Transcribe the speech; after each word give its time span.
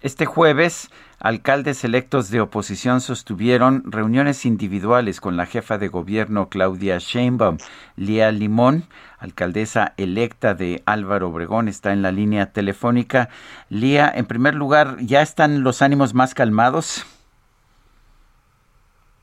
Este 0.00 0.26
jueves, 0.26 0.90
alcaldes 1.18 1.82
electos 1.82 2.30
de 2.30 2.40
oposición 2.40 3.00
sostuvieron 3.00 3.82
reuniones 3.84 4.46
individuales 4.46 5.20
con 5.20 5.36
la 5.36 5.44
jefa 5.44 5.76
de 5.76 5.88
gobierno 5.88 6.48
Claudia 6.48 6.98
Sheinbaum. 6.98 7.58
Lía 7.96 8.30
Limón, 8.30 8.84
alcaldesa 9.18 9.94
electa 9.96 10.54
de 10.54 10.82
Álvaro 10.86 11.30
Obregón, 11.30 11.66
está 11.66 11.92
en 11.92 12.02
la 12.02 12.12
línea 12.12 12.52
telefónica. 12.52 13.28
Lía, 13.70 14.08
en 14.14 14.26
primer 14.26 14.54
lugar, 14.54 14.98
¿ya 15.00 15.20
están 15.20 15.64
los 15.64 15.82
ánimos 15.82 16.14
más 16.14 16.32
calmados? 16.32 17.04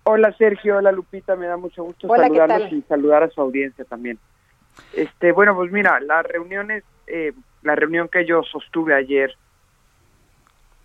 Hola 0.03 0.33
Sergio, 0.37 0.75
hola 0.75 0.91
Lupita, 0.91 1.37
me 1.37 1.47
da 1.47 1.55
mucho 1.55 1.85
gusto 1.85 2.09
saludarlos 2.09 2.73
y 2.73 2.81
saludar 2.81 3.23
a 3.23 3.29
su 3.29 3.39
audiencia 3.39 3.85
también. 3.85 4.19
Este, 4.91 5.31
bueno, 5.31 5.55
pues 5.55 5.71
mira, 5.71 6.01
las 6.01 6.25
reuniones, 6.25 6.83
eh, 7.07 7.31
la 7.63 7.75
reunión 7.75 8.09
que 8.09 8.25
yo 8.25 8.43
sostuve 8.43 8.93
ayer 8.93 9.33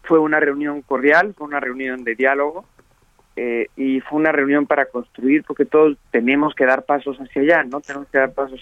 fue 0.02 0.18
una 0.18 0.40
reunión 0.40 0.82
cordial, 0.82 1.34
fue 1.34 1.46
una 1.46 1.60
reunión 1.60 2.04
de 2.04 2.14
diálogo 2.14 2.64
eh, 3.36 3.66
y 3.76 4.00
fue 4.00 4.18
una 4.18 4.32
reunión 4.32 4.66
para 4.66 4.86
construir, 4.86 5.44
porque 5.44 5.64
todos 5.64 5.96
tenemos 6.10 6.54
que 6.54 6.66
dar 6.66 6.84
pasos 6.84 7.18
hacia 7.18 7.42
allá, 7.42 7.64
¿no? 7.64 7.80
Tenemos 7.80 8.08
que 8.08 8.18
dar 8.18 8.32
pasos 8.32 8.60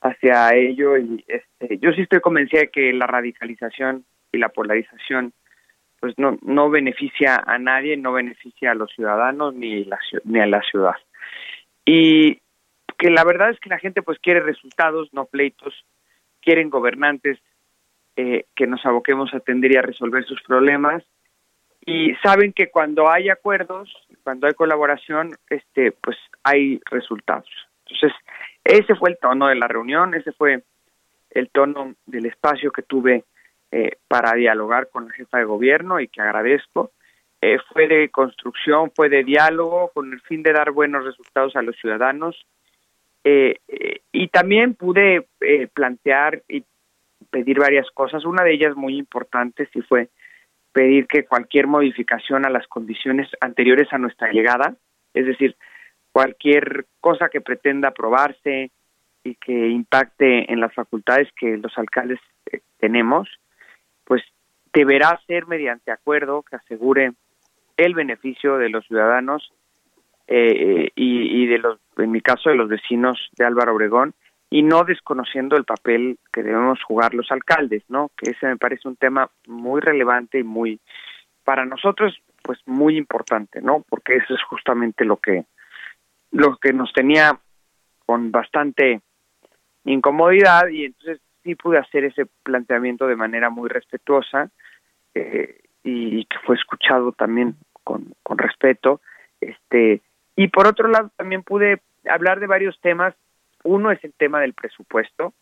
hacia 0.00 0.54
ello 0.54 0.96
y 0.96 1.24
este, 1.26 1.78
yo 1.78 1.92
sí 1.92 2.02
estoy 2.02 2.20
convencida 2.20 2.60
de 2.60 2.68
que 2.68 2.92
la 2.92 3.06
radicalización 3.06 4.04
y 4.32 4.38
la 4.38 4.50
polarización 4.50 5.32
pues 5.98 6.14
no 6.18 6.38
no 6.42 6.68
beneficia 6.68 7.42
a 7.46 7.58
nadie, 7.58 7.96
no 7.96 8.12
beneficia 8.12 8.72
a 8.72 8.74
los 8.74 8.92
ciudadanos 8.92 9.54
ni 9.54 9.84
la, 9.84 9.98
ni 10.24 10.40
a 10.40 10.46
la 10.46 10.62
ciudad. 10.62 10.96
Y 11.84 12.40
que 12.98 13.10
la 13.10 13.24
verdad 13.24 13.50
es 13.50 13.60
que 13.60 13.70
la 13.70 13.78
gente 13.78 14.02
pues 14.02 14.18
quiere 14.18 14.40
resultados, 14.40 15.12
no 15.12 15.24
pleitos, 15.26 15.74
quieren 16.42 16.70
gobernantes 16.70 17.38
eh, 18.18 18.46
que 18.54 18.66
nos 18.66 18.84
aboquemos 18.86 19.34
a 19.34 19.36
atender 19.36 19.72
y 19.72 19.76
a 19.76 19.82
resolver 19.82 20.24
sus 20.24 20.42
problemas 20.42 21.04
y 21.84 22.14
saben 22.22 22.54
que 22.54 22.70
cuando 22.70 23.10
hay 23.10 23.28
acuerdos, 23.28 23.94
cuando 24.24 24.46
hay 24.46 24.54
colaboración, 24.54 25.36
este, 25.50 25.92
pues 25.92 26.16
hay 26.42 26.80
resultados. 26.90 27.48
Entonces, 27.84 28.18
ese 28.64 28.94
fue 28.94 29.10
el 29.10 29.18
tono 29.18 29.48
de 29.48 29.56
la 29.56 29.68
reunión, 29.68 30.14
ese 30.14 30.32
fue 30.32 30.62
el 31.30 31.50
tono 31.50 31.94
del 32.06 32.24
espacio 32.24 32.72
que 32.72 32.80
tuve 32.80 33.24
eh, 33.70 33.98
para 34.08 34.32
dialogar 34.32 34.88
con 34.88 35.08
la 35.08 35.12
jefa 35.12 35.36
de 35.36 35.44
gobierno 35.44 36.00
y 36.00 36.08
que 36.08 36.22
agradezco. 36.22 36.92
Eh, 37.42 37.58
fue 37.70 37.86
de 37.86 38.08
construcción, 38.08 38.90
fue 38.96 39.10
de 39.10 39.24
diálogo 39.24 39.90
con 39.92 40.10
el 40.10 40.22
fin 40.22 40.42
de 40.42 40.54
dar 40.54 40.70
buenos 40.70 41.04
resultados 41.04 41.54
a 41.54 41.60
los 41.60 41.76
ciudadanos. 41.76 42.46
y 44.12 44.28
también 44.28 44.74
pude 44.74 45.26
plantear 45.74 46.42
y 46.48 46.64
pedir 47.30 47.58
varias 47.58 47.90
cosas. 47.92 48.24
Una 48.24 48.44
de 48.44 48.54
ellas 48.54 48.76
muy 48.76 48.96
importante 48.96 49.68
sí 49.72 49.82
fue 49.82 50.08
pedir 50.72 51.06
que 51.06 51.24
cualquier 51.24 51.66
modificación 51.66 52.44
a 52.44 52.50
las 52.50 52.66
condiciones 52.66 53.28
anteriores 53.40 53.88
a 53.92 53.98
nuestra 53.98 54.30
llegada, 54.30 54.76
es 55.14 55.26
decir, 55.26 55.56
cualquier 56.12 56.86
cosa 57.00 57.28
que 57.30 57.40
pretenda 57.40 57.88
aprobarse 57.88 58.70
y 59.24 59.34
que 59.36 59.68
impacte 59.68 60.52
en 60.52 60.60
las 60.60 60.74
facultades 60.74 61.28
que 61.38 61.56
los 61.56 61.76
alcaldes 61.78 62.20
eh, 62.52 62.60
tenemos, 62.78 63.28
pues 64.04 64.22
deberá 64.72 65.18
ser 65.26 65.46
mediante 65.46 65.90
acuerdo 65.90 66.42
que 66.42 66.56
asegure 66.56 67.12
el 67.76 67.94
beneficio 67.94 68.58
de 68.58 68.68
los 68.68 68.86
ciudadanos 68.86 69.52
eh, 70.26 70.90
y, 70.94 71.42
y 71.42 71.46
de 71.46 71.58
los, 71.58 71.80
en 71.96 72.10
mi 72.10 72.20
caso, 72.20 72.50
de 72.50 72.56
los 72.56 72.68
vecinos 72.68 73.18
de 73.36 73.44
Álvaro 73.46 73.74
Obregón 73.74 74.14
y 74.50 74.62
no 74.62 74.84
desconociendo 74.84 75.56
el 75.56 75.64
papel 75.64 76.18
que 76.32 76.42
debemos 76.42 76.82
jugar 76.82 77.14
los 77.14 77.30
alcaldes, 77.32 77.82
¿no? 77.88 78.10
Que 78.16 78.30
ese 78.30 78.46
me 78.46 78.56
parece 78.56 78.88
un 78.88 78.96
tema 78.96 79.30
muy 79.46 79.80
relevante 79.80 80.38
y 80.38 80.44
muy 80.44 80.80
para 81.44 81.64
nosotros 81.64 82.16
pues 82.42 82.60
muy 82.66 82.96
importante, 82.96 83.60
¿no? 83.60 83.84
Porque 83.88 84.16
eso 84.16 84.34
es 84.34 84.42
justamente 84.44 85.04
lo 85.04 85.16
que 85.16 85.46
lo 86.30 86.56
que 86.58 86.72
nos 86.72 86.92
tenía 86.92 87.38
con 88.04 88.30
bastante 88.30 89.00
incomodidad 89.84 90.68
y 90.68 90.86
entonces 90.86 91.20
sí 91.42 91.54
pude 91.54 91.78
hacer 91.78 92.04
ese 92.04 92.26
planteamiento 92.42 93.06
de 93.06 93.16
manera 93.16 93.50
muy 93.50 93.68
respetuosa 93.68 94.50
eh, 95.14 95.60
y, 95.82 96.24
que 96.24 96.38
fue 96.44 96.56
escuchado 96.56 97.12
también 97.12 97.56
con, 97.84 98.12
con 98.22 98.38
respeto 98.38 99.00
este 99.40 100.02
y 100.34 100.48
por 100.48 100.66
otro 100.66 100.88
lado 100.88 101.10
también 101.16 101.42
pude 101.42 101.80
hablar 102.08 102.40
de 102.40 102.46
varios 102.46 102.78
temas 102.80 103.14
uno 103.66 103.90
es 103.90 104.02
el 104.04 104.12
tema 104.14 104.40
del 104.40 104.54
presupuesto, 104.54 105.34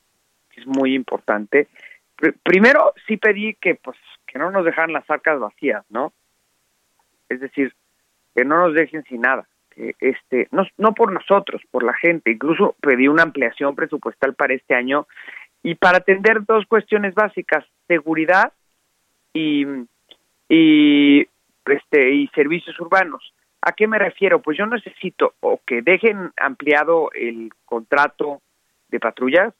que 0.50 0.60
es 0.60 0.66
muy 0.66 0.94
importante. 0.94 1.68
primero, 2.42 2.94
sí 3.06 3.16
pedí 3.16 3.54
que, 3.54 3.74
pues, 3.74 3.98
que 4.26 4.38
no 4.38 4.50
nos 4.50 4.64
dejaran 4.64 4.92
las 4.92 5.08
arcas 5.10 5.38
vacías, 5.38 5.84
¿no? 5.90 6.12
Es 7.28 7.40
decir, 7.40 7.74
que 8.34 8.44
no 8.44 8.58
nos 8.58 8.74
dejen 8.74 9.04
sin 9.04 9.20
nada. 9.20 9.46
Que 9.70 9.94
este, 10.00 10.48
no, 10.52 10.66
no 10.78 10.94
por 10.94 11.12
nosotros, 11.12 11.62
por 11.70 11.82
la 11.82 11.94
gente. 11.94 12.30
Incluso 12.30 12.76
pedí 12.80 13.08
una 13.08 13.22
ampliación 13.22 13.74
presupuestal 13.74 14.34
para 14.34 14.54
este 14.54 14.74
año 14.74 15.06
y 15.62 15.74
para 15.74 15.98
atender 15.98 16.44
dos 16.44 16.66
cuestiones 16.66 17.14
básicas: 17.14 17.64
seguridad 17.88 18.52
y, 19.32 19.66
y, 20.48 21.26
este, 21.66 22.10
y 22.12 22.28
servicios 22.28 22.78
urbanos. 22.80 23.34
¿A 23.66 23.72
qué 23.72 23.86
me 23.86 23.98
refiero? 23.98 24.42
Pues 24.42 24.58
yo 24.58 24.66
necesito 24.66 25.32
o 25.40 25.58
que 25.66 25.80
dejen 25.80 26.32
ampliado 26.36 27.10
el 27.12 27.50
contrato 27.64 28.42
de 28.88 29.00
patrullas, 29.00 29.54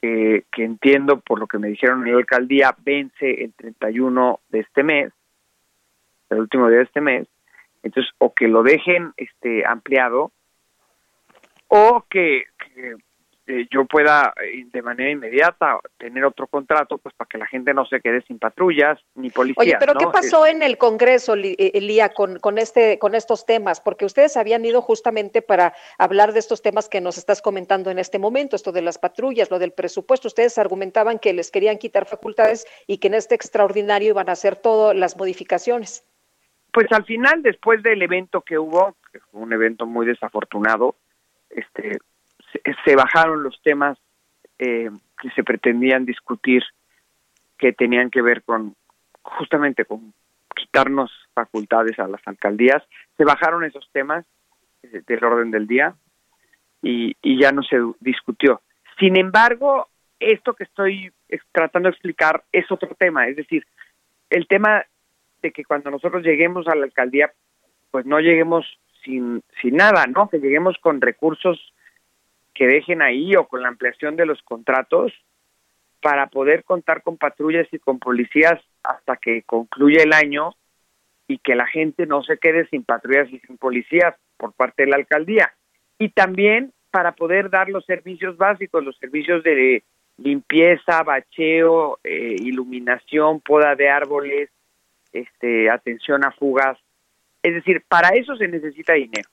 que, 0.00 0.44
entiendo 0.56 1.20
por 1.20 1.38
lo 1.38 1.46
que 1.46 1.58
me 1.58 1.68
dijeron 1.68 2.04
en 2.04 2.12
la 2.12 2.18
alcaldía, 2.18 2.74
vence 2.78 3.44
el 3.44 3.52
31 3.54 4.40
de 4.48 4.58
este 4.58 4.82
mes, 4.82 5.12
el 6.30 6.40
último 6.40 6.68
día 6.68 6.78
de 6.78 6.84
este 6.84 7.00
mes, 7.00 7.28
entonces 7.84 8.12
o 8.18 8.34
que 8.34 8.48
lo 8.48 8.64
dejen 8.64 9.12
este 9.16 9.64
ampliado 9.64 10.32
o 11.68 12.04
que 12.10 12.46
eh, 13.48 13.68
yo 13.70 13.84
pueda 13.84 14.34
eh, 14.42 14.64
de 14.72 14.82
manera 14.82 15.08
inmediata 15.08 15.78
tener 15.98 16.24
otro 16.24 16.48
contrato, 16.48 16.98
pues 16.98 17.14
para 17.14 17.28
que 17.28 17.38
la 17.38 17.46
gente 17.46 17.72
no 17.74 17.86
se 17.86 18.00
quede 18.00 18.22
sin 18.22 18.40
patrullas 18.40 18.98
ni 19.14 19.30
policías. 19.30 19.58
Oye, 19.58 19.76
pero 19.78 19.94
¿qué 19.94 20.06
pasó 20.12 20.46
en 20.46 20.62
el 20.62 20.78
Congreso, 20.78 21.34
Elía, 21.34 22.08
con, 22.08 22.40
con, 22.40 22.58
este, 22.58 22.98
con 22.98 23.14
estos 23.14 23.46
temas? 23.46 23.80
Porque 23.80 24.04
ustedes 24.04 24.36
habían 24.36 24.64
ido 24.64 24.82
justamente 24.82 25.42
para 25.42 25.74
hablar 25.96 26.32
de 26.32 26.40
estos 26.40 26.60
temas 26.60 26.88
que 26.88 27.00
nos 27.00 27.18
estás 27.18 27.40
comentando 27.40 27.90
en 27.90 28.00
este 28.00 28.18
momento, 28.18 28.56
esto 28.56 28.72
de 28.72 28.82
las 28.82 28.98
patrullas, 28.98 29.48
lo 29.48 29.60
del 29.60 29.72
presupuesto. 29.72 30.26
Ustedes 30.26 30.58
argumentaban 30.58 31.20
que 31.20 31.32
les 31.32 31.52
querían 31.52 31.78
quitar 31.78 32.06
facultades 32.06 32.66
y 32.88 32.98
que 32.98 33.06
en 33.06 33.14
este 33.14 33.36
extraordinario 33.36 34.08
iban 34.08 34.28
a 34.28 34.32
hacer 34.32 34.56
todas 34.56 34.96
las 34.96 35.16
modificaciones. 35.16 36.04
Pues 36.72 36.90
al 36.90 37.04
final, 37.04 37.42
después 37.42 37.80
del 37.84 38.02
evento 38.02 38.40
que 38.40 38.58
hubo, 38.58 38.96
que 39.12 39.20
fue 39.20 39.40
un 39.40 39.52
evento 39.52 39.86
muy 39.86 40.04
desafortunado, 40.04 40.96
este 41.48 41.98
se, 42.84 42.96
bajaron 42.96 43.42
los 43.42 43.60
temas 43.62 43.98
eh, 44.58 44.90
que 45.20 45.30
se 45.30 45.44
pretendían 45.44 46.04
discutir 46.04 46.62
que 47.58 47.72
tenían 47.72 48.10
que 48.10 48.22
ver 48.22 48.42
con 48.42 48.74
justamente 49.22 49.84
con 49.84 50.12
quitarnos 50.54 51.10
facultades 51.34 51.98
a 51.98 52.08
las 52.08 52.20
alcaldías. 52.26 52.82
Se 53.16 53.24
bajaron 53.24 53.64
esos 53.64 53.88
temas 53.92 54.24
eh, 54.82 55.02
del 55.06 55.24
orden 55.24 55.50
del 55.50 55.66
día 55.66 55.94
y, 56.82 57.16
y 57.22 57.40
ya 57.40 57.52
no 57.52 57.62
se 57.62 57.76
discutió. 58.00 58.60
Sin 58.98 59.18
embargo, 59.18 59.88
esto 60.20 60.54
que 60.54 60.64
estoy 60.64 61.12
tratando 61.52 61.88
de 61.88 61.94
explicar 61.94 62.44
es 62.52 62.70
otro 62.70 62.94
tema, 62.98 63.28
es 63.28 63.36
decir, 63.36 63.66
el 64.30 64.46
tema 64.46 64.84
de 65.42 65.52
que 65.52 65.64
cuando 65.64 65.90
nosotros 65.90 66.22
lleguemos 66.22 66.66
a 66.68 66.74
la 66.74 66.84
alcaldía, 66.84 67.32
pues 67.90 68.06
no 68.06 68.18
lleguemos 68.20 68.66
sin, 69.04 69.42
sin 69.60 69.76
nada, 69.76 70.06
¿no? 70.06 70.28
Que 70.28 70.38
lleguemos 70.38 70.76
con 70.80 71.00
recursos 71.00 71.72
que 72.56 72.66
dejen 72.66 73.02
ahí 73.02 73.36
o 73.36 73.46
con 73.46 73.62
la 73.62 73.68
ampliación 73.68 74.16
de 74.16 74.26
los 74.26 74.40
contratos 74.42 75.12
para 76.00 76.28
poder 76.28 76.64
contar 76.64 77.02
con 77.02 77.16
patrullas 77.16 77.66
y 77.70 77.78
con 77.78 77.98
policías 77.98 78.60
hasta 78.82 79.16
que 79.16 79.42
concluya 79.42 80.02
el 80.02 80.12
año 80.12 80.54
y 81.28 81.38
que 81.38 81.54
la 81.54 81.66
gente 81.66 82.06
no 82.06 82.22
se 82.22 82.38
quede 82.38 82.66
sin 82.68 82.84
patrullas 82.84 83.28
y 83.30 83.38
sin 83.40 83.58
policías 83.58 84.14
por 84.36 84.52
parte 84.52 84.84
de 84.84 84.90
la 84.90 84.96
alcaldía. 84.96 85.52
Y 85.98 86.10
también 86.10 86.72
para 86.90 87.12
poder 87.12 87.50
dar 87.50 87.68
los 87.68 87.84
servicios 87.84 88.36
básicos, 88.36 88.84
los 88.84 88.96
servicios 88.96 89.42
de 89.42 89.82
limpieza, 90.18 91.02
bacheo, 91.02 91.98
eh, 92.04 92.36
iluminación, 92.38 93.40
poda 93.40 93.74
de 93.74 93.90
árboles, 93.90 94.50
este, 95.12 95.68
atención 95.68 96.24
a 96.24 96.30
fugas. 96.30 96.78
Es 97.42 97.54
decir, 97.54 97.82
para 97.86 98.10
eso 98.10 98.34
se 98.36 98.48
necesita 98.48 98.94
dinero. 98.94 99.28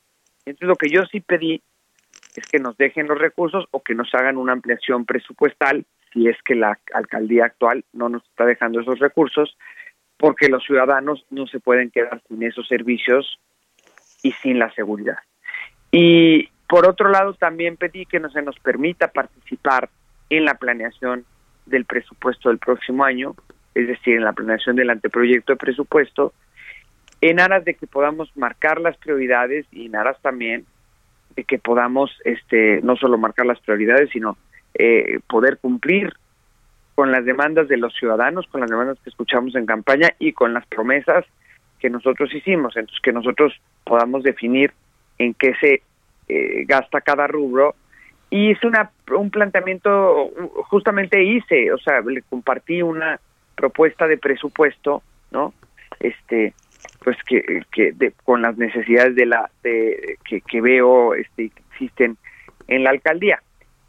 Entonces 0.46 0.68
lo 0.68 0.76
que 0.76 0.90
yo 0.90 1.06
sí 1.06 1.22
pedí 1.22 1.62
es 2.42 2.48
que 2.48 2.60
nos 2.60 2.78
dejen 2.78 3.08
los 3.08 3.20
recursos 3.20 3.66
o 3.72 3.82
que 3.82 3.96
nos 3.96 4.14
hagan 4.14 4.38
una 4.38 4.54
ampliación 4.54 5.06
presupuestal 5.06 5.86
si 6.12 6.28
es 6.28 6.38
que 6.44 6.56
la 6.56 6.80
alcaldía 6.94 7.46
actual 7.46 7.84
no 7.92 8.10
nos 8.10 8.24
está 8.24 8.46
dejando 8.46 8.80
esos 8.80 9.00
recursos, 9.00 9.58
porque 10.18 10.48
los 10.48 10.64
ciudadanos 10.64 11.26
no 11.32 11.48
se 11.48 11.60
pueden 11.60 11.90
quedar 11.90 12.22
sin 12.28 12.44
esos 12.44 12.68
servicios 12.68 13.40
y 14.22 14.32
sin 14.34 14.60
la 14.60 14.72
seguridad. 14.74 15.18
Y 15.92 16.50
por 16.68 16.88
otro 16.88 17.10
lado, 17.10 17.34
también 17.34 17.78
pedí 17.78 18.06
que 18.06 18.20
no 18.20 18.30
se 18.30 18.42
nos 18.42 18.58
permita 18.60 19.10
participar 19.10 19.90
en 20.30 20.46
la 20.46 20.56
planeación 20.56 21.26
del 21.66 21.86
presupuesto 21.86 22.50
del 22.50 22.60
próximo 22.60 23.04
año, 23.04 23.36
es 23.76 23.88
decir, 23.88 24.16
en 24.16 24.24
la 24.24 24.34
planeación 24.34 24.76
del 24.76 24.90
anteproyecto 24.90 25.54
de 25.54 25.58
presupuesto, 25.58 26.34
en 27.22 27.40
aras 27.40 27.64
de 27.66 27.76
que 27.76 27.88
podamos 27.88 28.36
marcar 28.36 28.82
las 28.82 28.98
prioridades 28.98 29.66
y 29.72 29.86
en 29.86 29.96
aras 29.96 30.22
también 30.22 30.66
que 31.34 31.60
podamos 31.60 32.12
este 32.26 32.82
no 32.82 32.96
solo 32.96 33.18
marcar 33.18 33.46
las 33.46 33.60
prioridades, 33.60 34.10
sino 34.12 34.38
eh, 34.76 35.20
poder 35.28 35.58
cumplir 35.58 36.14
con 36.96 37.12
las 37.12 37.26
demandas 37.26 37.68
de 37.68 37.78
los 37.78 37.94
ciudadanos, 37.96 38.48
con 38.48 38.62
las 38.62 38.70
demandas 38.70 39.00
que 39.04 39.10
escuchamos 39.10 39.56
en 39.56 39.66
campaña 39.66 40.10
y 40.20 40.34
con 40.34 40.54
las 40.54 40.66
promesas 40.68 41.26
que 41.80 41.90
nosotros 41.90 42.34
hicimos, 42.34 42.78
entonces 42.78 43.02
que 43.02 43.12
nosotros 43.12 43.54
podamos 43.84 44.24
definir 44.24 44.72
en 45.18 45.34
qué 45.34 45.54
se 45.60 45.82
eh, 46.28 46.66
gasta 46.66 47.02
cada 47.02 47.28
rubro 47.28 47.76
y 48.30 48.52
es 48.52 48.64
una 48.64 48.92
un 49.12 49.30
planteamiento 49.30 50.32
justamente 50.70 51.24
hice, 51.24 51.72
o 51.72 51.78
sea, 51.78 52.02
le 52.02 52.22
compartí 52.24 52.82
una 52.82 53.20
propuesta 53.56 54.08
de 54.08 54.18
presupuesto, 54.18 55.04
¿no? 55.32 55.54
Este 56.00 56.54
pues 57.04 57.18
que, 57.26 57.64
que 57.72 58.14
con 58.24 58.42
las 58.42 58.58
necesidades 58.58 59.16
de 59.16 59.26
la 59.26 59.50
de, 59.62 60.18
que, 60.24 60.62
veo 60.62 61.14
este 61.14 61.52
existen 61.70 62.18
en 62.68 62.84
la 62.84 62.92
alcaldía. 62.92 63.42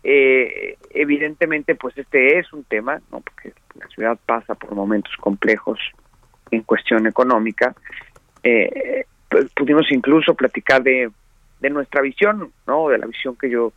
Eh, 0.03 0.77
evidentemente, 0.91 1.75
pues 1.75 1.97
este 1.97 2.39
es 2.39 2.53
un 2.53 2.65
tema, 2.65 3.01
¿no? 3.11 3.21
porque 3.21 3.53
la 3.79 3.87
ciudad 3.89 4.19
pasa 4.27 4.55
por 4.55 4.75
momentos 4.75 5.15
complejos 5.19 5.79
en 6.51 6.63
cuestión 6.63 7.07
económica. 7.07 7.75
Eh, 8.43 9.07
pues, 9.31 9.47
pudimos 9.55 9.91
incluso 9.91 10.35
platicar 10.35 10.83
de, 10.83 11.11
de 11.61 11.71
nuestra 11.71 12.03
visión, 12.03 12.53
¿no? 12.67 12.89
De 12.89 12.99
la 12.99 13.07
visión 13.07 13.37
que 13.37 13.49
yo 13.49 13.73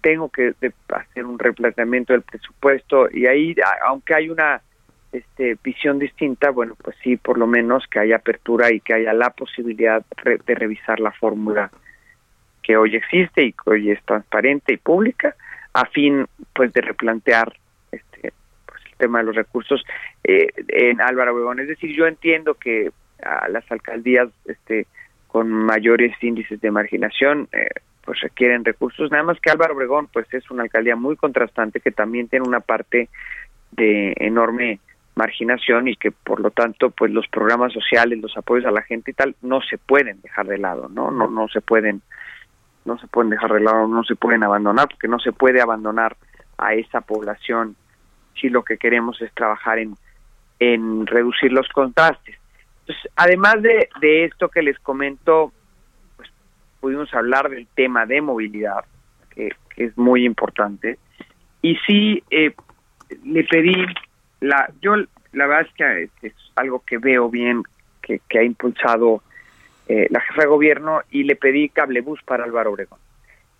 tengo 0.00 0.28
que 0.28 0.54
hacer 0.88 1.24
un 1.24 1.38
replanteamiento 1.38 2.12
del 2.12 2.22
presupuesto 2.22 3.08
y 3.10 3.26
ahí, 3.26 3.54
aunque 3.86 4.14
hay 4.14 4.28
una 4.28 4.60
este, 5.12 5.56
visión 5.62 5.98
distinta, 5.98 6.50
bueno, 6.50 6.74
pues 6.82 6.96
sí, 7.02 7.16
por 7.16 7.38
lo 7.38 7.46
menos 7.46 7.86
que 7.86 7.98
haya 7.98 8.16
apertura 8.16 8.72
y 8.72 8.80
que 8.80 8.94
haya 8.94 9.12
la 9.12 9.30
posibilidad 9.30 10.02
de 10.24 10.54
revisar 10.54 11.00
la 11.00 11.12
fórmula 11.12 11.70
que 12.62 12.76
hoy 12.76 12.96
existe 12.96 13.42
y 13.42 13.52
que 13.52 13.70
hoy 13.70 13.90
es 13.90 14.02
transparente 14.04 14.72
y 14.72 14.78
pública, 14.78 15.34
a 15.74 15.86
fin, 15.86 16.26
pues, 16.54 16.72
de 16.72 16.80
replantear 16.80 17.52
este, 17.90 18.32
pues, 18.66 18.80
el 18.86 18.96
tema 18.96 19.18
de 19.18 19.24
los 19.24 19.36
recursos 19.36 19.84
eh, 20.24 20.48
en 20.68 21.00
Álvaro 21.00 21.34
Obregón. 21.34 21.60
Es 21.60 21.68
decir, 21.68 21.94
yo 21.94 22.06
entiendo 22.06 22.54
que 22.54 22.90
a 23.22 23.48
las 23.48 23.70
alcaldías, 23.70 24.28
este, 24.46 24.86
con 25.28 25.50
mayores 25.50 26.14
índices 26.22 26.60
de 26.60 26.70
marginación, 26.70 27.48
eh, 27.52 27.68
pues 28.04 28.20
requieren 28.20 28.64
recursos. 28.64 29.10
Nada 29.10 29.22
más 29.22 29.40
que 29.40 29.50
Álvaro 29.50 29.74
Obregón, 29.74 30.08
pues 30.12 30.26
es 30.32 30.50
una 30.50 30.64
alcaldía 30.64 30.96
muy 30.96 31.16
contrastante 31.16 31.80
que 31.80 31.90
también 31.90 32.28
tiene 32.28 32.46
una 32.46 32.60
parte 32.60 33.08
de 33.72 34.14
enorme 34.16 34.80
marginación 35.14 35.88
y 35.88 35.96
que 35.96 36.10
por 36.10 36.40
lo 36.40 36.50
tanto 36.50 36.90
pues 36.90 37.10
los 37.10 37.28
programas 37.28 37.72
sociales 37.72 38.18
los 38.20 38.36
apoyos 38.36 38.66
a 38.66 38.70
la 38.70 38.82
gente 38.82 39.10
y 39.10 39.14
tal 39.14 39.36
no 39.42 39.60
se 39.60 39.76
pueden 39.76 40.20
dejar 40.22 40.46
de 40.46 40.58
lado 40.58 40.88
no 40.88 41.10
no 41.10 41.28
no 41.28 41.48
se 41.48 41.60
pueden 41.60 42.00
no 42.84 42.98
se 42.98 43.06
pueden 43.08 43.30
dejar 43.30 43.52
de 43.52 43.60
lado 43.60 43.86
no 43.86 44.04
se 44.04 44.16
pueden 44.16 44.42
abandonar 44.42 44.88
porque 44.88 45.08
no 45.08 45.18
se 45.18 45.32
puede 45.32 45.60
abandonar 45.60 46.16
a 46.56 46.74
esa 46.74 47.02
población 47.02 47.76
si 48.40 48.48
lo 48.48 48.64
que 48.64 48.78
queremos 48.78 49.20
es 49.20 49.32
trabajar 49.34 49.78
en 49.78 49.96
en 50.58 51.06
reducir 51.06 51.52
los 51.52 51.68
contrastes. 51.68 52.36
Entonces 52.80 53.12
además 53.16 53.60
de, 53.62 53.88
de 54.00 54.24
esto 54.24 54.48
que 54.48 54.62
les 54.62 54.78
comento 54.78 55.52
pues 56.16 56.30
pudimos 56.80 57.12
hablar 57.12 57.50
del 57.50 57.66
tema 57.74 58.06
de 58.06 58.22
movilidad 58.22 58.84
que, 59.30 59.50
que 59.74 59.84
es 59.84 59.98
muy 59.98 60.24
importante. 60.24 60.98
Y 61.60 61.76
sí 61.86 62.22
eh, 62.30 62.54
le 63.24 63.44
pedí 63.44 63.74
la, 64.42 64.70
yo 64.80 64.96
la 65.32 65.46
verdad 65.46 65.66
es 65.66 66.10
que 66.20 66.26
es 66.26 66.34
algo 66.56 66.82
que 66.84 66.98
veo 66.98 67.30
bien 67.30 67.62
que, 68.02 68.20
ha 68.38 68.42
impulsado 68.42 69.22
eh, 69.88 70.08
la 70.10 70.20
jefa 70.20 70.42
de 70.42 70.48
gobierno 70.48 71.00
y 71.10 71.22
le 71.24 71.36
pedí 71.36 71.68
cablebús 71.68 72.20
para 72.24 72.44
Álvaro 72.44 72.72
Obregón. 72.72 72.98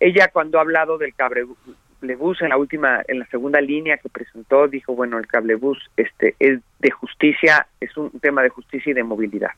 Ella 0.00 0.28
cuando 0.32 0.58
ha 0.58 0.62
hablado 0.62 0.98
del 0.98 1.14
cablebús 1.14 2.42
en 2.42 2.48
la 2.48 2.56
última, 2.56 3.02
en 3.06 3.20
la 3.20 3.26
segunda 3.26 3.60
línea 3.60 3.98
que 3.98 4.08
presentó, 4.08 4.66
dijo 4.66 4.94
bueno 4.94 5.18
el 5.18 5.28
cablebús 5.28 5.78
este 5.96 6.34
es 6.40 6.60
de 6.80 6.90
justicia, 6.90 7.68
es 7.80 7.96
un 7.96 8.10
tema 8.20 8.42
de 8.42 8.48
justicia 8.48 8.90
y 8.90 8.94
de 8.94 9.04
movilidad. 9.04 9.52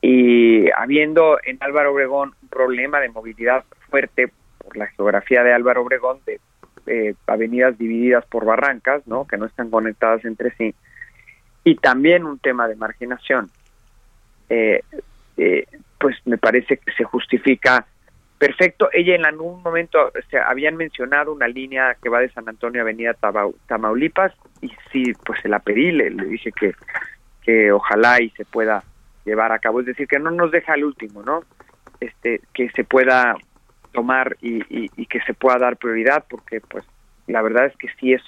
Y 0.00 0.70
habiendo 0.70 1.38
en 1.44 1.58
Álvaro 1.60 1.92
Obregón 1.92 2.34
un 2.42 2.48
problema 2.48 3.00
de 3.00 3.08
movilidad 3.08 3.64
fuerte 3.90 4.32
por 4.58 4.76
la 4.76 4.86
geografía 4.86 5.42
de 5.42 5.52
Álvaro 5.52 5.82
Obregón, 5.82 6.20
de 6.26 6.40
eh, 6.86 7.14
avenidas 7.26 7.78
divididas 7.78 8.24
por 8.26 8.44
barrancas, 8.44 9.06
¿no? 9.06 9.26
Que 9.26 9.36
no 9.36 9.46
están 9.46 9.70
conectadas 9.70 10.24
entre 10.24 10.50
sí. 10.56 10.74
Y 11.64 11.76
también 11.76 12.24
un 12.24 12.38
tema 12.38 12.68
de 12.68 12.76
marginación. 12.76 13.50
Eh, 14.48 14.82
eh, 15.36 15.66
pues 15.98 16.16
me 16.24 16.38
parece 16.38 16.78
que 16.78 16.92
se 16.92 17.04
justifica 17.04 17.86
perfecto. 18.38 18.88
Ella 18.92 19.14
en 19.14 19.24
algún 19.24 19.62
momento 19.62 20.12
se 20.28 20.38
habían 20.38 20.76
mencionado 20.76 21.32
una 21.32 21.46
línea 21.46 21.96
que 22.02 22.08
va 22.08 22.20
de 22.20 22.30
San 22.30 22.48
Antonio 22.48 22.80
a 22.80 22.82
Avenida 22.82 23.16
Tamaulipas 23.66 24.32
y 24.60 24.72
sí, 24.90 25.12
pues 25.24 25.40
se 25.40 25.48
la 25.48 25.60
pedí, 25.60 25.92
le, 25.92 26.10
dije 26.10 26.50
que, 26.50 26.74
que 27.42 27.70
ojalá 27.70 28.20
y 28.20 28.30
se 28.30 28.44
pueda 28.44 28.82
llevar 29.24 29.52
a 29.52 29.60
cabo. 29.60 29.80
Es 29.80 29.86
decir, 29.86 30.08
que 30.08 30.18
no 30.18 30.32
nos 30.32 30.50
deja 30.50 30.74
el 30.74 30.84
último, 30.84 31.22
¿no? 31.22 31.44
Este, 32.00 32.40
que 32.52 32.68
se 32.70 32.82
pueda 32.82 33.36
tomar 33.92 34.36
y, 34.40 34.62
y, 34.70 35.06
que 35.06 35.20
se 35.20 35.34
pueda 35.34 35.58
dar 35.58 35.76
prioridad 35.76 36.24
porque 36.28 36.60
pues 36.60 36.84
la 37.26 37.42
verdad 37.42 37.66
es 37.66 37.76
que 37.76 37.88
sí 38.00 38.12
es 38.12 38.22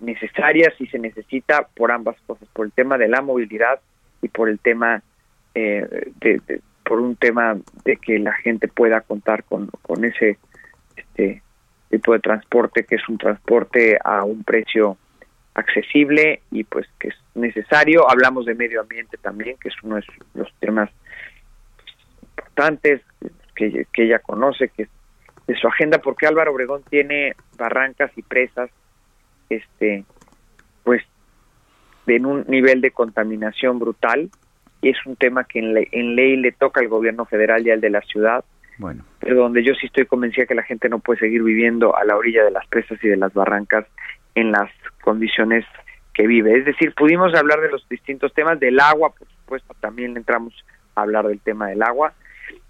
necesaria, 0.00 0.72
sí 0.78 0.86
se 0.86 0.98
necesita 0.98 1.68
por 1.74 1.90
ambas 1.90 2.16
cosas, 2.26 2.48
por 2.52 2.66
el 2.66 2.72
tema 2.72 2.98
de 2.98 3.08
la 3.08 3.20
movilidad 3.20 3.80
y 4.22 4.28
por 4.28 4.48
el 4.48 4.58
tema 4.58 5.02
eh, 5.54 6.12
de, 6.20 6.60
por 6.84 7.00
un 7.00 7.16
tema 7.16 7.56
de 7.84 7.96
que 7.96 8.18
la 8.18 8.32
gente 8.32 8.68
pueda 8.68 9.00
contar 9.00 9.44
con, 9.44 9.68
con 9.82 10.04
ese 10.04 10.38
este 10.96 11.42
tipo 11.90 12.12
de 12.12 12.20
transporte 12.20 12.84
que 12.84 12.96
es 12.96 13.08
un 13.08 13.18
transporte 13.18 13.98
a 14.04 14.24
un 14.24 14.44
precio 14.44 14.96
accesible 15.54 16.42
y 16.50 16.64
pues 16.64 16.86
que 16.98 17.08
es 17.08 17.14
necesario. 17.34 18.08
Hablamos 18.08 18.46
de 18.46 18.54
medio 18.54 18.80
ambiente 18.80 19.16
también, 19.16 19.56
que 19.58 19.68
es 19.68 19.74
uno 19.82 19.96
de 19.96 20.04
los 20.34 20.52
temas 20.60 20.90
importantes 22.22 23.02
que, 23.54 23.86
que 23.92 24.04
ella 24.04 24.20
conoce, 24.20 24.68
que 24.68 24.84
es 24.84 24.88
de 25.48 25.56
su 25.56 25.66
agenda 25.66 25.98
porque 25.98 26.26
Álvaro 26.26 26.52
Obregón 26.52 26.82
tiene 26.88 27.34
barrancas 27.56 28.12
y 28.16 28.22
presas 28.22 28.70
este 29.50 30.04
pues 30.84 31.02
en 32.06 32.26
un 32.26 32.44
nivel 32.48 32.80
de 32.80 32.90
contaminación 32.90 33.78
brutal 33.78 34.30
y 34.80 34.90
es 34.90 34.96
un 35.06 35.16
tema 35.16 35.44
que 35.44 35.58
en, 35.58 35.76
en 35.90 36.14
ley 36.14 36.36
le 36.36 36.52
toca 36.52 36.80
al 36.80 36.88
gobierno 36.88 37.24
federal 37.24 37.66
y 37.66 37.70
al 37.70 37.80
de 37.80 37.90
la 37.90 38.02
ciudad 38.02 38.44
bueno. 38.76 39.04
pero 39.18 39.36
donde 39.36 39.64
yo 39.64 39.74
sí 39.74 39.86
estoy 39.86 40.06
convencida 40.06 40.46
que 40.46 40.54
la 40.54 40.62
gente 40.62 40.88
no 40.88 41.00
puede 41.00 41.20
seguir 41.20 41.42
viviendo 41.42 41.96
a 41.96 42.04
la 42.04 42.16
orilla 42.16 42.44
de 42.44 42.50
las 42.50 42.66
presas 42.68 43.02
y 43.02 43.08
de 43.08 43.16
las 43.16 43.32
barrancas 43.32 43.86
en 44.34 44.52
las 44.52 44.70
condiciones 45.02 45.64
que 46.14 46.26
vive. 46.26 46.58
Es 46.58 46.64
decir, 46.64 46.94
pudimos 46.94 47.34
hablar 47.34 47.60
de 47.60 47.70
los 47.70 47.88
distintos 47.88 48.32
temas 48.34 48.60
del 48.60 48.78
agua, 48.80 49.10
por 49.10 49.28
supuesto, 49.28 49.74
también 49.80 50.16
entramos 50.16 50.52
a 50.94 51.02
hablar 51.02 51.26
del 51.26 51.40
tema 51.40 51.68
del 51.68 51.82
agua, 51.82 52.12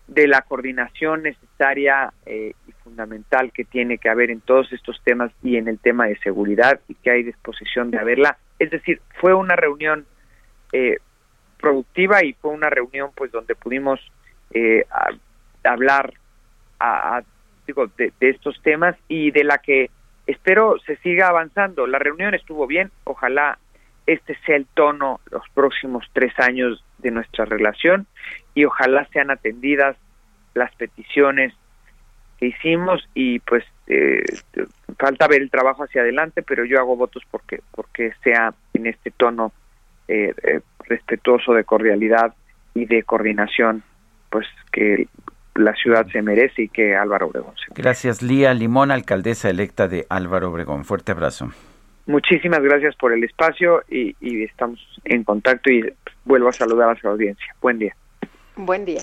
de 0.06 0.26
la 0.26 0.42
coordinación 0.42 1.23
necesaria 1.23 2.12
eh, 2.25 2.52
fundamental 2.88 3.52
que 3.52 3.64
tiene 3.64 3.99
que 3.99 4.09
haber 4.09 4.30
en 4.30 4.40
todos 4.40 4.73
estos 4.73 5.00
temas 5.04 5.30
y 5.42 5.57
en 5.57 5.68
el 5.68 5.78
tema 5.78 6.07
de 6.07 6.18
seguridad 6.18 6.80
y 6.88 6.95
que 6.95 7.11
hay 7.11 7.23
disposición 7.23 7.90
de 7.90 7.99
haberla. 7.99 8.38
Es 8.59 8.71
decir, 8.71 9.00
fue 9.21 9.35
una 9.35 9.57
reunión 9.57 10.07
eh, 10.73 10.97
productiva 11.61 12.25
y 12.25 12.33
fue 12.33 12.52
una 12.52 12.71
reunión 12.71 13.11
pues 13.14 13.30
donde 13.30 13.54
pudimos 13.54 14.00
eh, 14.52 14.87
hablar 15.64 16.14
a, 16.80 17.23
digo, 17.66 17.88
de, 17.99 18.12
de, 18.18 18.30
estos 18.30 18.61
temas 18.62 18.97
y 19.09 19.30
de 19.33 19.45
la 19.45 19.59
que 19.59 19.90
espero 20.26 20.76
se 20.87 20.97
siga 20.97 21.28
avanzando. 21.28 21.87
La 21.87 21.99
reunión 21.99 22.35
estuvo 22.35 22.66
bien, 22.66 22.90
ojalá 23.04 23.59
este 24.07 24.35
sea 24.47 24.57
el 24.57 24.66
tono 24.66 25.21
los 25.30 25.42
próximos 25.52 26.07
tres 26.14 26.33
años 26.38 26.83
de 26.99 27.11
nuestra 27.11 27.45
relación 27.45 28.07
y 28.54 28.64
ojalá 28.64 29.07
sean 29.12 29.30
atendidas 29.30 29.97
las 30.54 30.75
peticiones 30.76 31.52
que 32.38 32.47
hicimos 32.47 33.07
y 33.14 33.40
pues 33.40 33.64
eh, 33.87 34.23
falta 34.99 35.26
ver 35.26 35.42
el 35.42 35.50
trabajo 35.50 35.85
hacia 35.85 36.02
adelante, 36.02 36.42
pero 36.42 36.64
yo 36.64 36.78
hago 36.78 36.97
votos 36.97 37.23
porque 37.30 37.61
porque 37.73 38.12
sea 38.23 38.54
en 38.75 38.87
este 38.87 39.11
tono 39.11 39.52
eh, 40.07 40.35
eh, 40.42 40.61
respetuoso 40.88 41.52
de 41.52 41.64
cordialidad 41.64 42.35
y 42.75 42.87
de 42.87 43.02
coordinación, 43.02 43.83
pues 44.30 44.47
que 44.73 45.09
la 45.54 45.75
ciudad 45.75 46.07
se 46.12 46.23
merece 46.23 46.62
y 46.62 46.68
que 46.68 46.95
Álvaro 46.95 47.26
Obregón 47.26 47.54
se 47.57 47.71
merece. 47.71 47.83
Gracias, 47.83 48.23
Lía 48.23 48.54
Limón, 48.54 48.90
alcaldesa 48.90 49.50
electa 49.50 49.88
de 49.88 50.07
Álvaro 50.09 50.50
Obregón. 50.50 50.85
Fuerte 50.85 51.12
abrazo. 51.12 51.50
Muchísimas 52.07 52.62
gracias 52.62 52.97
por 52.97 53.12
el 53.12 53.23
espacio 53.25 53.83
y, 53.88 54.16
y 54.21 54.45
estamos 54.45 54.80
en 55.04 55.25
contacto 55.25 55.71
y 55.71 55.92
vuelvo 56.25 56.49
a 56.49 56.52
saludar 56.52 56.90
a 56.90 57.00
su 57.00 57.09
audiencia. 57.09 57.54
Buen 57.61 57.78
día. 57.78 57.95
Buen 58.57 58.85
día. 58.85 59.02